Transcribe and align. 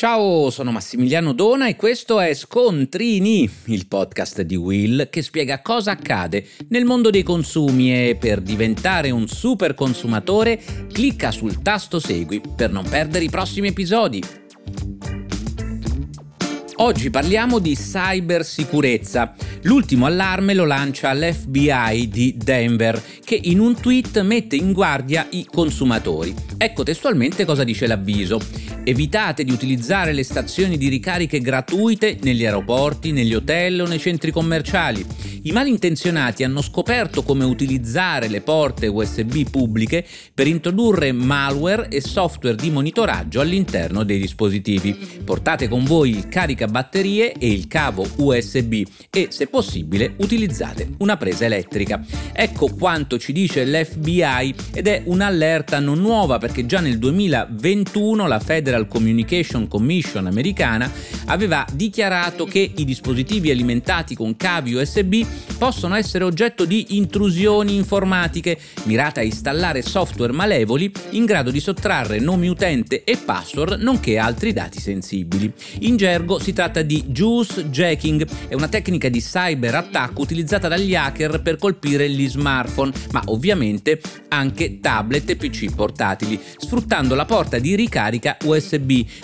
Ciao, 0.00 0.48
sono 0.50 0.70
Massimiliano 0.70 1.32
Dona 1.32 1.66
e 1.66 1.74
questo 1.74 2.20
è 2.20 2.32
Scontrini, 2.32 3.50
il 3.64 3.88
podcast 3.88 4.42
di 4.42 4.54
Will 4.54 5.08
che 5.10 5.22
spiega 5.22 5.60
cosa 5.60 5.90
accade 5.90 6.46
nel 6.68 6.84
mondo 6.84 7.10
dei 7.10 7.24
consumi 7.24 7.92
e 7.92 8.16
per 8.16 8.40
diventare 8.40 9.10
un 9.10 9.26
super 9.26 9.74
consumatore 9.74 10.62
clicca 10.92 11.32
sul 11.32 11.62
tasto 11.62 11.98
segui 11.98 12.40
per 12.54 12.70
non 12.70 12.88
perdere 12.88 13.24
i 13.24 13.28
prossimi 13.28 13.66
episodi. 13.66 14.22
Oggi 16.76 17.10
parliamo 17.10 17.58
di 17.58 17.74
cybersicurezza. 17.74 19.34
L'ultimo 19.62 20.06
allarme 20.06 20.54
lo 20.54 20.64
lancia 20.64 21.12
l'FBI 21.12 22.08
di 22.08 22.36
Denver, 22.36 23.02
che 23.24 23.36
in 23.42 23.58
un 23.58 23.74
tweet 23.74 24.20
mette 24.20 24.54
in 24.54 24.72
guardia 24.72 25.26
i 25.30 25.44
consumatori. 25.44 26.32
Ecco 26.56 26.84
testualmente 26.84 27.44
cosa 27.44 27.64
dice 27.64 27.88
l'avviso. 27.88 28.38
Evitate 28.88 29.44
di 29.44 29.52
utilizzare 29.52 30.14
le 30.14 30.24
stazioni 30.24 30.78
di 30.78 30.88
ricariche 30.88 31.42
gratuite 31.42 32.16
negli 32.22 32.46
aeroporti, 32.46 33.12
negli 33.12 33.34
hotel 33.34 33.82
o 33.82 33.86
nei 33.86 33.98
centri 33.98 34.30
commerciali. 34.30 35.04
I 35.42 35.52
malintenzionati 35.52 36.42
hanno 36.42 36.62
scoperto 36.62 37.22
come 37.22 37.44
utilizzare 37.44 38.28
le 38.28 38.40
porte 38.40 38.86
USB 38.86 39.48
pubbliche 39.50 40.06
per 40.32 40.46
introdurre 40.46 41.12
malware 41.12 41.88
e 41.88 42.00
software 42.00 42.56
di 42.56 42.70
monitoraggio 42.70 43.40
all'interno 43.40 44.04
dei 44.04 44.18
dispositivi. 44.18 44.96
Portate 45.22 45.68
con 45.68 45.84
voi 45.84 46.10
il 46.10 46.28
caricabatterie 46.28 47.32
e 47.32 47.50
il 47.50 47.66
cavo 47.66 48.06
USB 48.16 48.82
e, 49.10 49.28
se 49.28 49.48
possibile, 49.48 50.14
utilizzate 50.16 50.88
una 50.98 51.18
presa 51.18 51.44
elettrica. 51.44 52.02
Ecco 52.32 52.74
quanto 52.74 53.18
ci 53.18 53.32
dice 53.32 53.66
l'FBI 53.66 54.54
ed 54.72 54.86
è 54.86 55.02
un'allerta 55.04 55.78
non 55.78 56.00
nuova 56.00 56.38
perché 56.38 56.64
già 56.64 56.80
nel 56.80 56.98
2021 56.98 58.26
la 58.26 58.40
Federal 58.40 58.77
Communication 58.86 59.66
Commission 59.66 60.26
americana 60.26 60.90
aveva 61.26 61.66
dichiarato 61.72 62.44
che 62.44 62.70
i 62.76 62.84
dispositivi 62.84 63.50
alimentati 63.50 64.14
con 64.14 64.36
cavi 64.36 64.74
USB 64.74 65.24
possono 65.58 65.94
essere 65.96 66.24
oggetto 66.24 66.64
di 66.64 66.96
intrusioni 66.96 67.74
informatiche 67.74 68.58
mirate 68.84 69.20
a 69.20 69.24
installare 69.24 69.82
software 69.82 70.32
malevoli 70.32 70.90
in 71.10 71.24
grado 71.24 71.50
di 71.50 71.60
sottrarre 71.60 72.20
nomi 72.20 72.48
utente 72.48 73.04
e 73.04 73.16
password 73.16 73.80
nonché 73.80 74.18
altri 74.18 74.52
dati 74.52 74.80
sensibili. 74.80 75.52
In 75.80 75.96
gergo 75.96 76.38
si 76.38 76.52
tratta 76.52 76.82
di 76.82 77.04
juice 77.06 77.68
jacking, 77.70 78.26
è 78.48 78.54
una 78.54 78.68
tecnica 78.68 79.08
di 79.08 79.20
cyber 79.20 79.74
attacco 79.74 80.22
utilizzata 80.22 80.68
dagli 80.68 80.94
hacker 80.94 81.40
per 81.42 81.56
colpire 81.56 82.08
gli 82.08 82.28
smartphone, 82.28 82.92
ma 83.12 83.22
ovviamente 83.26 84.00
anche 84.28 84.80
tablet 84.80 85.30
e 85.30 85.36
PC 85.36 85.74
portatili, 85.74 86.40
sfruttando 86.56 87.14
la 87.14 87.24
porta 87.24 87.58
di 87.58 87.74
ricarica 87.74 88.36
USB 88.44 88.57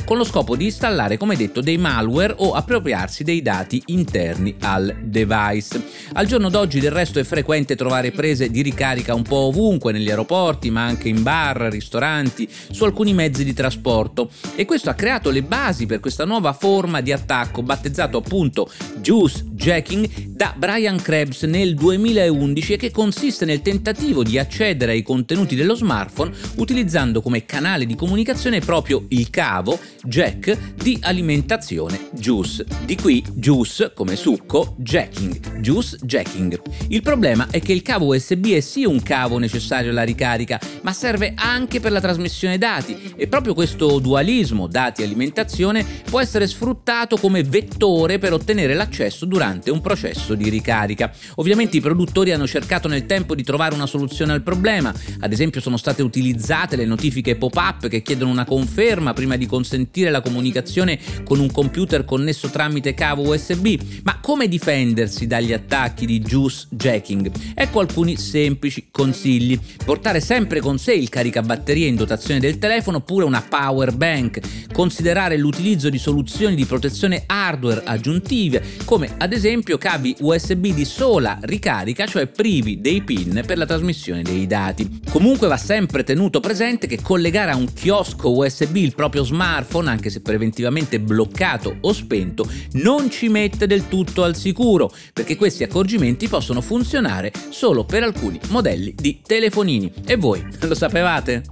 con 0.05 0.17
lo 0.17 0.25
scopo 0.25 0.57
di 0.57 0.67
installare, 0.67 1.17
come 1.17 1.37
detto, 1.37 1.61
dei 1.61 1.79
malware 1.79 2.35
o 2.39 2.53
appropriarsi 2.53 3.25
dei 3.25 3.43
dati 3.43 3.83
interni 3.87 4.55
al 4.61 4.95
device. 5.03 5.83
Al 6.13 6.27
giorno 6.27 6.49
d'oggi 6.49 6.81
del 6.81 6.91
resto 6.91 7.19
è 7.19 7.25
frequente 7.25 7.77
trovare 7.77 8.11
prese 8.11 8.51
di 8.51 8.63
ricarica 8.63 9.15
un 9.15 9.23
po' 9.23 9.47
ovunque 9.47 9.93
negli 9.93 10.09
aeroporti, 10.09 10.71
ma 10.71 10.85
anche 10.85 11.09
in 11.09 11.23
bar, 11.23 11.57
ristoranti, 11.71 12.49
su 12.71 12.85
alcuni 12.85 13.15
mezzi 13.15 13.45
di 13.45 13.53
trasporto 13.53 14.31
e 14.55 14.65
questo 14.65 14.91
ha 14.91 14.95
creato 14.95 15.31
le 15.31 15.43
basi 15.43 15.87
per 15.87 16.01
questa 16.01 16.25
nuova 16.25 16.53
forma 16.53 17.01
di 17.01 17.13
attacco 17.13 17.63
battezzato 17.63 18.19
appunto 18.19 18.71
Juice 19.01 19.45
Jacking 19.51 20.29
da 20.29 20.55
Brian 20.57 21.01
Krebs 21.01 21.43
nel 21.43 21.75
2011 21.75 22.75
e 22.75 22.77
che 22.77 22.91
consiste 22.91 23.45
nel 23.45 23.63
tentativo 23.63 24.23
di 24.23 24.39
accedere 24.39 24.93
ai 24.93 25.03
contenuti 25.03 25.55
dello 25.55 25.75
smartphone 25.75 26.33
utilizzando 26.57 27.21
come 27.21 27.45
canale 27.45 27.87
di 27.87 27.95
comunicazione 27.95 28.61
proprio 28.61 29.05
il 29.09 29.24
cavo 29.31 29.79
jack 30.03 30.75
di 30.75 30.99
alimentazione 31.03 32.09
Juice. 32.13 32.65
Di 32.85 32.97
qui 32.97 33.25
Juice 33.33 33.93
come 33.95 34.17
succo, 34.17 34.75
jacking, 34.79 35.61
Juice 35.61 35.99
Jacking. 36.03 36.61
Il 36.89 37.03
problema 37.03 37.49
è 37.51 37.61
che 37.61 37.73
il 37.73 37.83
cavo 37.83 38.15
USB 38.15 38.49
è 38.49 38.61
sì 38.61 38.85
un 38.85 39.03
cavo 39.03 39.39
necessario 39.39 39.91
alla 39.91 40.03
ricarica, 40.03 40.61
ma 40.83 40.93
serve 40.93 41.33
anche 41.35 41.81
per 41.81 41.93
la 41.93 42.01
trasmissione 42.01 42.59
dati 42.59 43.15
e 43.17 43.27
proprio 43.27 43.55
questo 43.55 43.99
dualismo 43.99 44.67
dati-alimentazione 44.67 45.85
può 46.09 46.21
essere 46.21 46.47
sfruttato 46.47 47.17
come 47.17 47.43
vettore 47.43 48.19
per 48.19 48.33
ottenere 48.33 48.75
l'accesso 48.75 49.25
durante 49.25 49.71
un 49.71 49.81
processo 49.81 50.35
di 50.35 50.49
ricarica. 50.51 51.13
Ovviamente 51.37 51.79
i 51.79 51.81
produttori 51.81 52.33
hanno 52.33 52.47
cercato 52.47 52.89
nel 52.89 53.07
tempo 53.07 53.35
di 53.35 53.43
trovare 53.43 53.75
una 53.75 53.87
soluzione 53.87 54.33
al 54.33 54.43
problema, 54.43 54.93
ad 55.21 55.33
esempio 55.33 55.61
sono 55.61 55.77
state 55.77 56.03
utilizzate 56.03 56.77
le 56.77 56.85
notifiche 56.85 57.37
pop-up 57.37 57.89
che 57.89 58.03
chiedono 58.03 58.31
una 58.31 58.45
conferma 58.45 59.13
prima 59.15 59.37
di 59.37 59.47
consentire 59.47 60.11
la 60.11 60.21
comunicazione 60.21 60.99
con 61.25 61.39
un 61.39 61.51
computer 61.51 62.05
connesso 62.05 62.51
tramite 62.51 62.93
cavo 62.93 63.23
USB, 63.23 63.79
ma 64.03 64.21
come 64.21 64.49
difendersi 64.49 65.27
dagli 65.27 65.55
attacchi 65.55 66.05
di 66.05 66.21
juice 66.21 66.67
jacking? 66.69 67.31
Ecco 67.55 67.81
alcuni 67.81 68.19
semplici 68.19 68.89
consigli. 68.91 69.59
Portare 69.85 70.21
sempre 70.21 70.61
con 70.61 70.79
sé 70.79 70.93
il 70.93 71.09
caricabatterie 71.09 71.87
in 71.87 71.97
dotazione 71.97 72.41
del 72.41 72.59
telefono 72.59 72.99
oppure 72.99 73.25
una 73.25 73.43
power 73.43 73.95
bank. 73.95 74.41
Considerare 74.73 75.39
l'utilizzo 75.39 75.89
di 75.89 75.99
soluzioni 75.99 76.55
di 76.55 76.67
protezione 76.67 77.23
hardware 77.27 77.83
aggiuntive, 77.85 78.63
come 78.85 79.15
ad 79.17 79.33
esempio 79.33 79.79
cavi 79.79 80.17
USB 80.21 80.67
di 80.67 80.85
sola 80.85 81.39
ricarica, 81.43 82.07
cioè 82.07 82.27
privi 82.27 82.81
dei 82.81 83.03
pin 83.03 83.43
per 83.47 83.59
la 83.59 83.67
trasmissione 83.67 84.23
dei 84.23 84.47
dati. 84.47 85.01
Comunque 85.11 85.47
va 85.49 85.57
sempre 85.57 86.03
tenuto 86.03 86.41
presente 86.41 86.87
che 86.87 87.01
collegare 87.01 87.53
a 87.53 87.57
un 87.57 87.73
chiosco 87.73 88.37
USB 88.37 88.77
il 88.77 88.95
proprio 89.05 89.25
smartphone, 89.25 89.91
anche 89.91 90.09
se 90.09 90.23
preventivamente 90.23 90.99
bloccato 90.99 91.77
o 91.83 91.93
spento, 91.93 92.49
non 92.73 93.11
ci 93.11 93.29
mette 93.29 93.67
del 93.67 93.89
tutto 93.89 94.25
al 94.25 94.35
sicuro, 94.35 94.91
perché 95.13 95.37
questi 95.37 95.63
accorgimenti 95.63 96.27
possono 96.27 96.63
funzionare 96.63 97.31
solo 97.51 97.85
per 97.85 98.03
alcuni 98.03 98.41
modelli 98.49 98.95
di 98.97 99.21
telefonini. 99.23 99.93
E 100.07 100.17
voi 100.17 100.43
lo 100.61 100.75
sapevate? 100.75 101.43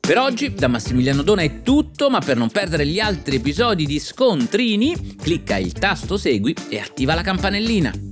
Per 0.00 0.16
oggi 0.16 0.54
da 0.54 0.68
Massimiliano 0.68 1.22
Dona 1.22 1.42
è 1.42 1.62
tutto, 1.62 2.08
ma 2.08 2.20
per 2.20 2.36
non 2.36 2.48
perdere 2.48 2.86
gli 2.86 3.00
altri 3.00 3.36
episodi 3.36 3.84
di 3.86 3.98
Scontrini, 3.98 5.16
clicca 5.16 5.56
il 5.56 5.72
tasto 5.72 6.16
segui 6.16 6.54
e 6.70 6.78
attiva 6.78 7.14
la 7.14 7.22
campanellina. 7.22 8.07